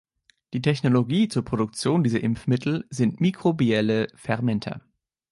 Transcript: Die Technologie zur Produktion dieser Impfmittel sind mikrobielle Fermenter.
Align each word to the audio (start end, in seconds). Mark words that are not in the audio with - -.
Die 0.53 0.63
Technologie 0.63 1.27
zur 1.27 1.45
Produktion 1.45 2.03
dieser 2.03 2.21
Impfmittel 2.23 2.87
sind 2.89 3.21
mikrobielle 3.21 4.07
Fermenter. 4.15 4.81